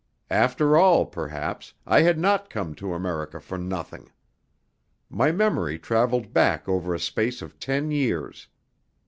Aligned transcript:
After 0.31 0.75
all, 0.77 1.05
perhaps, 1.05 1.75
I 1.85 2.01
had 2.01 2.17
not 2.17 2.49
come 2.49 2.73
to 2.73 2.95
America 2.95 3.39
for 3.39 3.59
nothing! 3.59 4.09
My 5.11 5.31
memory 5.31 5.77
travelled 5.77 6.33
back 6.33 6.67
over 6.67 6.95
a 6.95 6.99
space 6.99 7.43
of 7.43 7.59
ten 7.59 7.91
years. 7.91 8.47